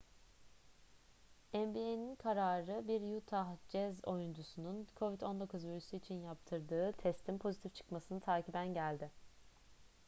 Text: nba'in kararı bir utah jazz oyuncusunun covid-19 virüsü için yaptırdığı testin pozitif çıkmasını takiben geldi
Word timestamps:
nba'in 1.65 2.15
kararı 2.15 2.87
bir 2.87 3.01
utah 3.17 3.47
jazz 3.69 4.03
oyuncusunun 4.05 4.87
covid-19 4.95 5.63
virüsü 5.67 5.97
için 5.97 6.19
yaptırdığı 6.23 6.91
testin 6.93 7.37
pozitif 7.37 7.75
çıkmasını 7.75 8.19
takiben 8.19 8.73
geldi 8.73 9.11